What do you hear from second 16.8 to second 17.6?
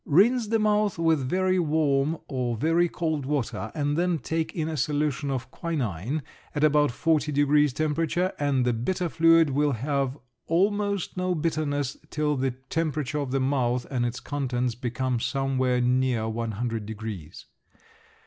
degrees.